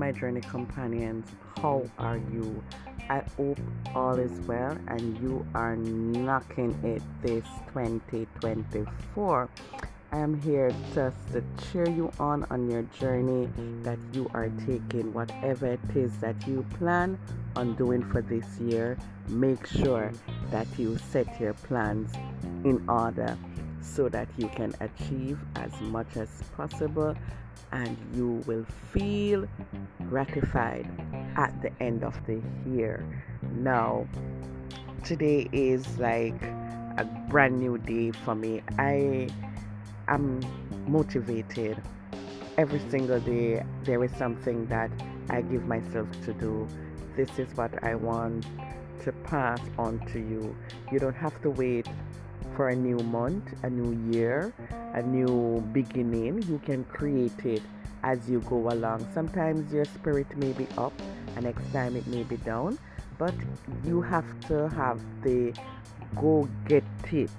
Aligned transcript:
my 0.00 0.10
journey 0.10 0.40
companions. 0.40 1.26
How 1.60 1.84
are 1.98 2.16
you? 2.16 2.64
I 3.10 3.22
hope 3.36 3.60
all 3.94 4.18
is 4.18 4.32
well 4.46 4.78
and 4.88 5.20
you 5.20 5.46
are 5.54 5.76
knocking 5.76 6.72
it 6.82 7.02
this 7.20 7.44
2024. 7.74 9.48
I 10.12 10.18
am 10.18 10.40
here 10.40 10.72
just 10.94 11.18
to 11.32 11.44
cheer 11.70 11.86
you 11.86 12.10
on 12.18 12.46
on 12.50 12.70
your 12.70 12.82
journey 12.98 13.50
that 13.82 13.98
you 14.14 14.30
are 14.32 14.48
taking, 14.66 15.12
whatever 15.12 15.66
it 15.66 15.80
is 15.94 16.16
that 16.18 16.48
you 16.48 16.64
plan 16.78 17.18
on 17.54 17.76
doing 17.76 18.02
for 18.10 18.22
this 18.22 18.58
year. 18.58 18.96
Make 19.28 19.66
sure 19.66 20.12
that 20.50 20.66
you 20.78 20.96
set 21.12 21.38
your 21.38 21.52
plans 21.52 22.10
in 22.64 22.82
order 22.88 23.36
so 23.82 24.08
that 24.08 24.28
you 24.38 24.48
can 24.48 24.74
achieve 24.80 25.38
as 25.56 25.78
much 25.82 26.16
as 26.16 26.30
possible 26.56 27.14
and 27.72 27.96
you 28.14 28.42
will 28.46 28.64
feel 28.92 29.46
gratified 30.08 30.88
at 31.36 31.52
the 31.62 31.70
end 31.82 32.04
of 32.04 32.14
the 32.26 32.40
year. 32.68 33.04
Now, 33.54 34.06
today 35.04 35.48
is 35.52 35.98
like 35.98 36.40
a 36.98 37.04
brand 37.28 37.58
new 37.58 37.78
day 37.78 38.10
for 38.10 38.34
me. 38.34 38.62
I 38.78 39.28
am 40.08 40.40
motivated. 40.86 41.80
Every 42.58 42.80
single 42.90 43.20
day, 43.20 43.64
there 43.84 44.02
is 44.04 44.10
something 44.16 44.66
that 44.66 44.90
I 45.30 45.42
give 45.42 45.66
myself 45.66 46.08
to 46.24 46.32
do. 46.34 46.68
This 47.16 47.38
is 47.38 47.48
what 47.56 47.82
I 47.84 47.94
want 47.94 48.46
to 49.04 49.12
pass 49.12 49.60
on 49.78 49.98
to 50.12 50.18
you. 50.18 50.54
You 50.92 50.98
don't 50.98 51.16
have 51.16 51.40
to 51.42 51.50
wait 51.50 51.86
for 52.60 52.68
a 52.68 52.76
new 52.76 52.98
month, 52.98 53.54
a 53.62 53.70
new 53.70 54.12
year, 54.12 54.52
a 54.92 55.00
new 55.00 55.62
beginning. 55.72 56.42
You 56.42 56.60
can 56.62 56.84
create 56.84 57.42
it 57.42 57.62
as 58.02 58.28
you 58.28 58.40
go 58.40 58.68
along. 58.68 59.08
Sometimes 59.14 59.72
your 59.72 59.86
spirit 59.86 60.26
may 60.36 60.52
be 60.52 60.66
up, 60.76 60.92
and 61.36 61.46
next 61.46 61.72
time 61.72 61.96
it 61.96 62.06
may 62.06 62.22
be 62.22 62.36
down, 62.36 62.78
but 63.16 63.32
you 63.82 64.02
have 64.02 64.26
to 64.48 64.68
have 64.68 65.00
the 65.22 65.54
go 66.20 66.46
get 66.68 66.84
it 67.10 67.30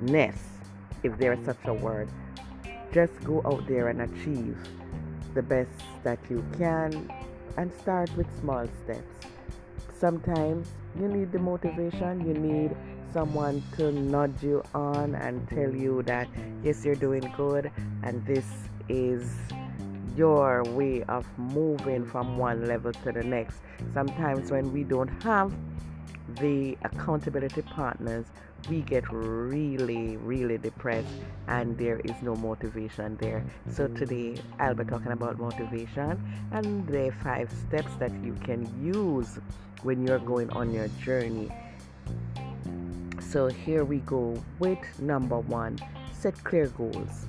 ness, 0.00 0.38
if 1.02 1.18
there 1.18 1.34
is 1.34 1.44
such 1.44 1.60
a 1.66 1.74
word. 1.74 2.08
Just 2.90 3.22
go 3.22 3.42
out 3.44 3.68
there 3.68 3.88
and 3.88 4.00
achieve 4.00 4.56
the 5.34 5.42
best 5.42 5.76
that 6.04 6.18
you 6.30 6.42
can 6.56 7.12
and 7.58 7.70
start 7.82 8.08
with 8.16 8.28
small 8.40 8.66
steps. 8.82 9.26
Sometimes 10.00 10.68
you 10.98 11.06
need 11.06 11.32
the 11.32 11.38
motivation, 11.38 12.26
you 12.26 12.32
need 12.32 12.74
someone 13.12 13.62
to 13.76 13.92
nudge 13.92 14.42
you 14.42 14.62
on 14.74 15.14
and 15.14 15.48
tell 15.48 15.74
you 15.74 16.02
that 16.02 16.28
yes, 16.62 16.84
you're 16.84 16.94
doing 16.94 17.32
good 17.36 17.70
and 18.02 18.24
this 18.26 18.46
is 18.88 19.30
your 20.16 20.64
way 20.64 21.02
of 21.04 21.26
moving 21.38 22.04
from 22.04 22.36
one 22.36 22.66
level 22.66 22.92
to 22.92 23.12
the 23.12 23.22
next. 23.22 23.58
Sometimes, 23.94 24.50
when 24.50 24.72
we 24.72 24.82
don't 24.82 25.08
have 25.22 25.52
the 26.40 26.76
accountability 26.82 27.62
partners, 27.62 28.26
we 28.68 28.80
get 28.80 29.10
really, 29.12 30.16
really 30.16 30.58
depressed 30.58 31.06
and 31.46 31.78
there 31.78 32.00
is 32.00 32.20
no 32.20 32.34
motivation 32.34 33.16
there. 33.20 33.44
So, 33.70 33.86
mm. 33.86 33.96
today 33.96 34.42
I'll 34.58 34.74
be 34.74 34.84
talking 34.84 35.12
about 35.12 35.38
motivation 35.38 36.20
and 36.50 36.86
the 36.88 37.12
five 37.22 37.50
steps 37.52 37.94
that 38.00 38.12
you 38.24 38.34
can 38.42 38.66
use 38.84 39.38
when 39.82 40.04
you're 40.04 40.18
going 40.18 40.50
on 40.50 40.72
your 40.72 40.88
journey. 41.04 41.50
So, 43.30 43.48
here 43.48 43.84
we 43.84 43.98
go 43.98 44.42
with 44.58 44.78
number 44.98 45.38
one 45.38 45.78
set 46.12 46.42
clear 46.44 46.68
goals. 46.68 47.26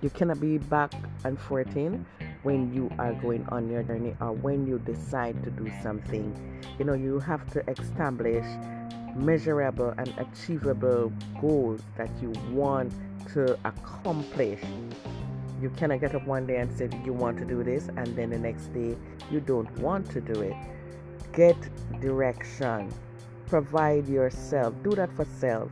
You 0.00 0.10
cannot 0.10 0.40
be 0.40 0.58
back 0.58 0.92
and 1.22 1.38
forth 1.38 1.76
in 1.76 2.04
when 2.42 2.74
you 2.74 2.90
are 2.98 3.12
going 3.12 3.46
on 3.50 3.70
your 3.70 3.84
journey 3.84 4.16
or 4.20 4.32
when 4.32 4.66
you 4.66 4.80
decide 4.80 5.40
to 5.44 5.52
do 5.52 5.70
something. 5.84 6.34
You 6.80 6.84
know, 6.84 6.94
you 6.94 7.20
have 7.20 7.48
to 7.52 7.62
establish 7.70 8.44
measurable 9.14 9.94
and 9.98 10.12
achievable 10.18 11.12
goals 11.40 11.80
that 11.96 12.10
you 12.20 12.32
want 12.50 12.92
to 13.34 13.56
accomplish. 13.64 14.60
You 15.62 15.70
cannot 15.70 16.00
get 16.00 16.16
up 16.16 16.26
one 16.26 16.44
day 16.44 16.56
and 16.56 16.76
say 16.76 16.90
you 17.04 17.12
want 17.12 17.38
to 17.38 17.44
do 17.44 17.62
this, 17.62 17.86
and 17.86 18.16
then 18.16 18.30
the 18.30 18.38
next 18.38 18.74
day 18.74 18.96
you 19.30 19.38
don't 19.38 19.70
want 19.78 20.10
to 20.10 20.20
do 20.20 20.40
it. 20.40 20.56
Get 21.32 21.56
direction. 22.00 22.92
Provide 23.48 24.06
yourself. 24.08 24.74
Do 24.82 24.90
that 24.90 25.10
for 25.16 25.24
self. 25.24 25.70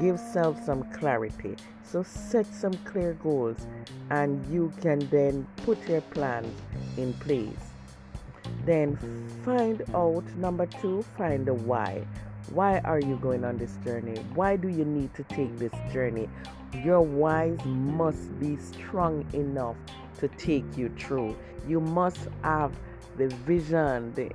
Give 0.00 0.18
self 0.18 0.62
some 0.64 0.84
clarity. 0.92 1.56
So 1.84 2.02
set 2.02 2.46
some 2.46 2.72
clear 2.84 3.12
goals 3.14 3.66
and 4.10 4.44
you 4.46 4.72
can 4.80 5.00
then 5.10 5.46
put 5.64 5.86
your 5.86 6.00
plans 6.00 6.48
in 6.96 7.12
place. 7.14 7.72
Then 8.64 8.96
find 9.44 9.82
out 9.94 10.24
number 10.36 10.66
two, 10.66 11.02
find 11.16 11.46
the 11.46 11.54
why. 11.54 12.06
Why 12.50 12.78
are 12.80 13.00
you 13.00 13.16
going 13.16 13.44
on 13.44 13.58
this 13.58 13.76
journey? 13.84 14.18
Why 14.34 14.56
do 14.56 14.68
you 14.68 14.84
need 14.84 15.14
to 15.14 15.24
take 15.24 15.58
this 15.58 15.72
journey? 15.92 16.28
Your 16.82 17.02
whys 17.02 17.58
must 17.64 18.38
be 18.40 18.56
strong 18.56 19.26
enough 19.32 19.76
to 20.20 20.28
take 20.28 20.76
you 20.76 20.88
through. 20.98 21.36
You 21.68 21.80
must 21.80 22.28
have 22.42 22.72
the 23.16 23.28
vision, 23.28 24.14
the 24.14 24.30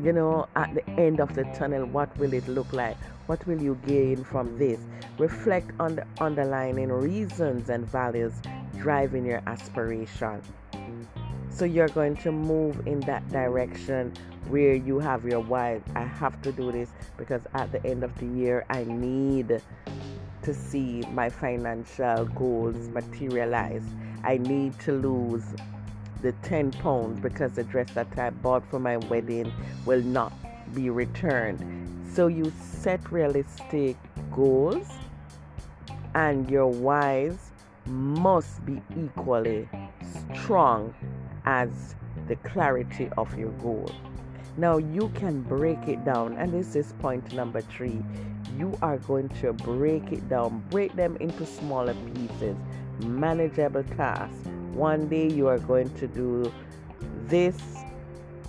you 0.00 0.12
know, 0.12 0.46
at 0.54 0.74
the 0.74 0.88
end 0.90 1.20
of 1.20 1.34
the 1.34 1.44
tunnel, 1.56 1.84
what 1.86 2.16
will 2.18 2.32
it 2.32 2.46
look 2.46 2.72
like? 2.72 2.96
What 3.26 3.44
will 3.46 3.60
you 3.60 3.78
gain 3.86 4.24
from 4.24 4.56
this? 4.58 4.80
Reflect 5.18 5.70
on 5.80 5.96
the 5.96 6.06
underlying 6.20 6.88
reasons 6.88 7.68
and 7.68 7.84
values 7.84 8.32
driving 8.78 9.26
your 9.26 9.42
aspiration. 9.46 10.40
So 11.50 11.64
you're 11.64 11.88
going 11.88 12.16
to 12.18 12.30
move 12.30 12.86
in 12.86 13.00
that 13.00 13.28
direction 13.30 14.12
where 14.46 14.74
you 14.74 15.00
have 15.00 15.24
your 15.24 15.40
why. 15.40 15.80
I 15.96 16.04
have 16.04 16.40
to 16.42 16.52
do 16.52 16.70
this 16.70 16.90
because 17.16 17.42
at 17.54 17.72
the 17.72 17.84
end 17.84 18.04
of 18.04 18.16
the 18.18 18.26
year, 18.26 18.64
I 18.70 18.84
need 18.84 19.60
to 20.42 20.54
see 20.54 21.02
my 21.12 21.28
financial 21.28 22.26
goals 22.26 22.88
materialize. 22.88 23.82
I 24.22 24.38
need 24.38 24.78
to 24.80 24.92
lose 24.92 25.44
the 26.22 26.32
10 26.42 26.72
pounds 26.72 27.20
because 27.20 27.52
the 27.52 27.64
dress 27.64 27.90
that 27.94 28.18
I 28.18 28.30
bought 28.30 28.68
for 28.70 28.78
my 28.78 28.96
wedding 28.96 29.52
will 29.86 30.02
not 30.02 30.32
be 30.74 30.90
returned. 30.90 31.60
So 32.14 32.26
you 32.26 32.52
set 32.60 33.12
realistic 33.12 33.96
goals 34.32 34.88
and 36.14 36.50
your 36.50 36.66
whys 36.66 37.50
must 37.86 38.64
be 38.66 38.82
equally 38.96 39.68
strong 40.34 40.94
as 41.44 41.94
the 42.26 42.36
clarity 42.36 43.08
of 43.16 43.36
your 43.38 43.50
goal. 43.52 43.90
Now 44.56 44.78
you 44.78 45.10
can 45.14 45.42
break 45.42 45.86
it 45.86 46.04
down, 46.04 46.36
and 46.36 46.52
this 46.52 46.74
is 46.74 46.92
point 46.98 47.32
number 47.32 47.60
three. 47.60 48.02
You 48.56 48.76
are 48.82 48.98
going 48.98 49.28
to 49.40 49.52
break 49.52 50.10
it 50.10 50.28
down, 50.28 50.64
break 50.68 50.96
them 50.96 51.16
into 51.20 51.46
smaller 51.46 51.94
pieces, 52.12 52.56
manageable 53.04 53.84
tasks 53.84 54.48
one 54.74 55.08
day 55.08 55.28
you 55.28 55.46
are 55.46 55.58
going 55.58 55.92
to 55.94 56.06
do 56.06 56.52
this 57.26 57.56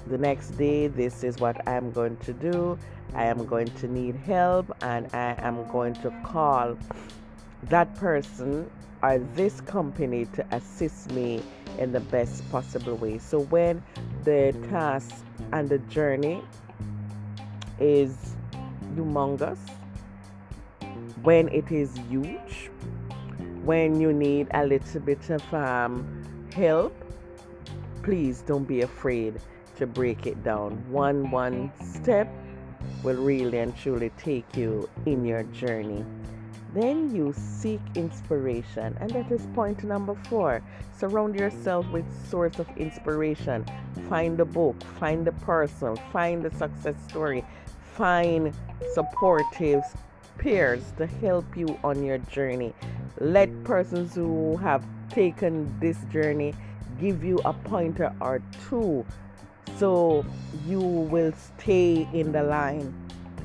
the 0.07 0.17
next 0.17 0.51
day 0.51 0.87
this 0.87 1.23
is 1.23 1.37
what 1.37 1.67
i'm 1.67 1.91
going 1.91 2.17
to 2.17 2.33
do. 2.33 2.77
I 3.15 3.25
am 3.25 3.45
going 3.45 3.67
to 3.67 3.87
need 3.87 4.15
help 4.15 4.71
and 4.81 5.07
i 5.13 5.35
am 5.39 5.67
going 5.71 5.95
to 5.95 6.11
call 6.23 6.77
that 7.63 7.93
person 7.95 8.69
or 9.01 9.19
this 9.35 9.61
company 9.61 10.25
to 10.33 10.45
assist 10.51 11.11
me 11.11 11.41
in 11.77 11.91
the 11.91 11.99
best 11.99 12.49
possible 12.51 12.95
way. 12.95 13.17
So 13.17 13.41
when 13.43 13.81
the 14.23 14.53
task 14.69 15.23
and 15.53 15.69
the 15.69 15.79
journey 15.79 16.41
is 17.79 18.35
humongous 18.95 19.57
when 21.23 21.47
it 21.49 21.71
is 21.71 21.95
huge 22.09 22.69
when 23.63 23.99
you 23.99 24.13
need 24.13 24.47
a 24.51 24.65
little 24.65 25.01
bit 25.01 25.29
of 25.29 25.53
um, 25.53 26.47
help, 26.53 26.95
please 28.03 28.41
don't 28.41 28.65
be 28.65 28.81
afraid 28.81 29.39
to 29.77 29.87
break 29.87 30.27
it 30.27 30.43
down. 30.43 30.71
One 30.91 31.31
one 31.31 31.71
step 31.79 32.27
will 33.03 33.17
really 33.17 33.59
and 33.59 33.75
truly 33.75 34.11
take 34.17 34.55
you 34.55 34.89
in 35.05 35.25
your 35.25 35.43
journey. 35.43 36.05
Then 36.73 37.15
you 37.15 37.33
seek 37.33 37.81
inspiration, 37.95 38.95
and 38.99 39.09
that 39.11 39.31
is 39.31 39.47
point 39.55 39.83
number 39.83 40.15
four. 40.29 40.61
Surround 40.95 41.35
yourself 41.35 41.89
with 41.89 42.05
source 42.29 42.59
of 42.59 42.67
inspiration. 42.77 43.65
Find 44.07 44.39
a 44.39 44.45
book, 44.45 44.75
find 44.99 45.27
a 45.27 45.31
person, 45.31 45.97
find 46.11 46.45
a 46.45 46.53
success 46.55 46.95
story, 47.07 47.43
find 47.95 48.53
supportive 48.93 49.83
peers 50.37 50.83
to 50.97 51.07
help 51.07 51.57
you 51.57 51.79
on 51.83 52.03
your 52.03 52.19
journey. 52.19 52.73
Let 53.19 53.63
persons 53.63 54.15
who 54.15 54.57
have 54.57 54.85
taken 55.09 55.73
this 55.79 55.97
journey 56.11 56.53
give 56.99 57.23
you 57.23 57.39
a 57.45 57.53
pointer 57.53 58.13
or 58.21 58.41
two 58.69 59.05
so 59.77 60.25
you 60.67 60.79
will 60.79 61.33
stay 61.33 62.07
in 62.13 62.31
the 62.31 62.43
line 62.43 62.93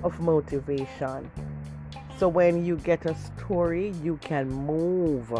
of 0.03 0.19
motivation. 0.21 1.31
So 2.19 2.29
when 2.29 2.65
you 2.65 2.77
get 2.77 3.07
a 3.07 3.15
story, 3.15 3.91
you 4.03 4.17
can 4.19 4.49
move 4.49 5.33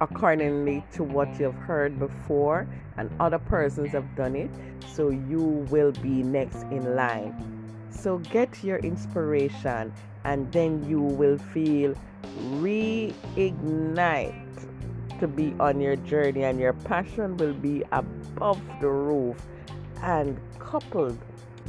accordingly 0.00 0.84
to 0.92 1.02
what 1.02 1.28
you've 1.38 1.54
heard 1.54 1.98
before 1.98 2.66
and 2.96 3.10
other 3.20 3.38
persons 3.38 3.92
have 3.92 4.16
done 4.16 4.34
it 4.34 4.50
so 4.94 5.10
you 5.10 5.66
will 5.70 5.92
be 5.92 6.22
next 6.22 6.62
in 6.64 6.96
line 6.96 7.34
so 7.90 8.18
get 8.18 8.62
your 8.62 8.78
inspiration 8.78 9.92
and 10.24 10.50
then 10.52 10.88
you 10.88 11.00
will 11.00 11.38
feel 11.38 11.94
reignite 12.60 14.34
to 15.20 15.26
be 15.26 15.54
on 15.58 15.80
your 15.80 15.96
journey 15.96 16.44
and 16.44 16.60
your 16.60 16.72
passion 16.72 17.36
will 17.36 17.54
be 17.54 17.82
above 17.92 18.60
the 18.80 18.88
roof 18.88 19.36
and 20.02 20.38
coupled 20.58 21.18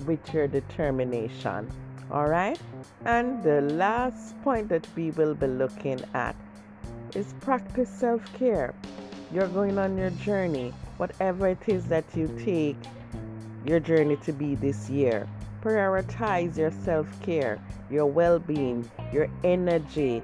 with 0.05 0.33
your 0.33 0.47
determination 0.47 1.67
all 2.11 2.27
right 2.27 2.59
and 3.05 3.41
the 3.43 3.61
last 3.61 4.39
point 4.43 4.69
that 4.69 4.85
we 4.95 5.11
will 5.11 5.33
be 5.33 5.47
looking 5.47 5.99
at 6.13 6.35
is 7.15 7.33
practice 7.41 7.89
self 7.89 8.21
care. 8.37 8.73
You're 9.33 9.47
going 9.47 9.77
on 9.77 9.97
your 9.97 10.09
journey, 10.11 10.73
whatever 10.97 11.47
it 11.47 11.61
is 11.67 11.85
that 11.85 12.05
you 12.15 12.27
take 12.43 12.77
your 13.65 13.79
journey 13.79 14.15
to 14.17 14.33
be 14.33 14.55
this 14.55 14.89
year. 14.89 15.27
Prioritize 15.61 16.57
your 16.57 16.71
self 16.71 17.07
care, 17.21 17.59
your 17.89 18.05
well 18.05 18.39
being, 18.39 18.89
your 19.11 19.29
energy. 19.43 20.21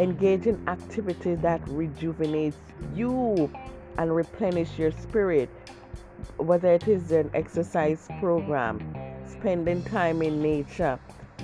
Engage 0.00 0.46
in 0.46 0.66
activities 0.66 1.38
that 1.40 1.60
rejuvenates 1.68 2.56
you 2.94 3.52
and 3.98 4.16
replenish 4.16 4.78
your 4.78 4.92
spirit. 4.92 5.50
Whether 6.38 6.72
it 6.72 6.88
is 6.88 7.12
an 7.12 7.30
exercise 7.34 8.08
program, 8.18 8.80
spending 9.26 9.84
time 9.84 10.22
in 10.22 10.40
nature, 10.40 10.98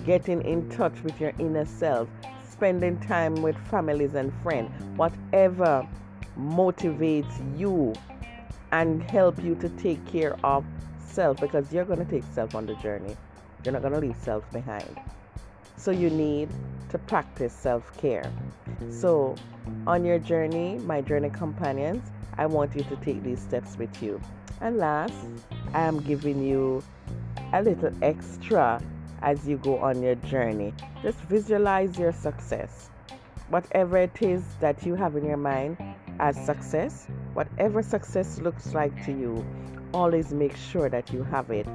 getting 0.07 0.41
in 0.41 0.71
touch 0.71 0.95
with 1.03 1.21
your 1.21 1.35
inner 1.39 1.67
self, 1.67 2.09
spending 2.49 2.99
time 3.01 3.35
with 3.43 3.59
families 3.69 4.15
and 4.15 4.33
friends, 4.43 4.71
whatever 4.97 5.87
motivates 6.39 7.59
you 7.59 7.93
and 8.73 9.03
help 9.11 9.43
you 9.45 9.55
to 9.57 9.69
take 9.69 10.03
care 10.07 10.35
of 10.43 10.65
self 10.99 11.39
because 11.41 11.71
you're 11.75 11.85
going 11.85 11.99
to 11.99 12.11
take 12.11 12.25
self 12.33 12.55
on 12.55 12.65
the 12.65 12.75
journey. 12.77 13.15
You're 13.65 13.73
not 13.73 13.83
going 13.83 13.93
to 13.93 14.01
leave 14.01 14.17
self 14.17 14.51
behind. 14.51 14.99
So 15.77 15.91
you 15.91 16.09
need 16.09 16.49
to 16.91 16.99
practice 16.99 17.53
self-care. 17.53 18.31
So 18.91 19.35
on 19.87 20.05
your 20.05 20.19
journey, 20.19 20.79
my 20.79 21.01
journey 21.01 21.31
companions, 21.31 22.03
I 22.39 22.47
want 22.47 22.75
you 22.77 22.83
to 22.85 22.97
take 22.97 23.23
these 23.23 23.41
steps 23.41 23.77
with 23.77 24.03
you. 24.03 24.21
And 24.61 24.77
last, 24.77 25.15
I 25.75 25.83
am 25.83 26.01
giving 26.01 26.43
you 26.43 26.83
a 27.53 27.63
little 27.63 27.93
extra 28.03 28.81
as 29.23 29.47
you 29.47 29.57
go 29.59 29.79
on 29.79 30.03
your 30.03 30.15
journey. 30.17 30.75
Just 31.03 31.19
visualize 31.21 31.99
your 31.99 32.13
success. 32.13 32.91
Whatever 33.49 33.99
it 33.99 34.21
is 34.21 34.43
that 34.61 34.85
you 34.85 34.95
have 34.95 35.17
in 35.17 35.25
your 35.25 35.37
mind 35.37 35.77
as 36.19 36.37
success, 36.45 37.07
whatever 37.35 37.83
success 37.83 38.39
looks 38.41 38.75
like 38.75 39.05
to 39.05 39.13
you, 39.13 39.45
always 39.95 40.33
make 40.33 40.57
sure 40.57 40.89
that 40.89 41.13
you 41.13 41.23
have 41.23 41.51
it 41.51 41.67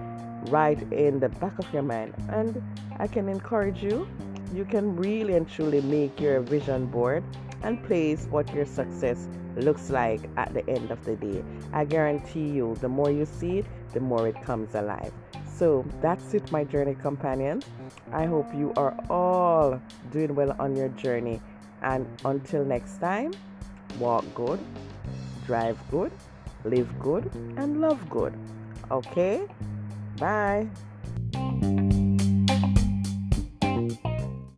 right 0.50 0.82
in 0.92 1.20
the 1.20 1.30
back 1.30 1.58
of 1.60 1.72
your 1.74 1.84
mind. 1.84 2.14
And 2.30 2.62
I 3.00 3.08
can 3.08 3.30
encourage 3.30 3.84
you, 3.84 4.08
you 4.54 4.66
can 4.66 4.96
really 4.96 5.36
and 5.36 5.50
truly 5.50 5.82
make 5.82 6.20
your 6.20 6.42
vision 6.42 6.86
board 6.88 7.24
and 7.64 7.84
place 7.84 8.28
what 8.30 8.54
your 8.54 8.66
success 8.66 9.28
looks 9.56 9.90
like 9.90 10.22
at 10.38 10.54
the 10.54 10.68
end 10.70 10.92
of 10.92 11.04
the 11.06 11.16
day. 11.16 11.44
I 11.74 11.86
guarantee 11.86 12.48
you, 12.50 12.76
the 12.82 12.90
more 12.90 13.12
you 13.12 13.26
see 13.26 13.60
it, 13.60 13.66
the 13.94 14.00
more 14.00 14.28
it 14.28 14.42
comes 14.42 14.76
alive. 14.76 15.14
So 15.56 15.86
that's 16.02 16.34
it, 16.34 16.52
my 16.52 16.64
journey 16.64 16.96
companions. 16.96 17.66
I 18.12 18.26
hope 18.26 18.54
you 18.54 18.74
are 18.78 18.96
all 19.10 19.82
doing 20.12 20.34
well 20.36 20.56
on 20.60 20.76
your 20.76 20.90
journey. 20.90 21.40
And 21.82 22.08
until 22.26 22.66
next 22.66 22.98
time, 23.00 23.34
walk 24.00 24.26
good, 24.34 24.60
drive 25.46 25.78
good, 25.90 26.12
live 26.64 26.98
good, 27.00 27.30
and 27.58 27.82
love 27.82 28.10
good. 28.10 28.34
Okay? 28.90 29.48
Bye. 30.18 30.68